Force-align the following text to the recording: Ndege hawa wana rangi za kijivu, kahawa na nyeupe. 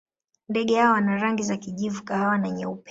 Ndege 0.49 0.75
hawa 0.79 0.91
wana 0.93 1.17
rangi 1.17 1.43
za 1.43 1.57
kijivu, 1.57 2.03
kahawa 2.03 2.37
na 2.37 2.49
nyeupe. 2.51 2.79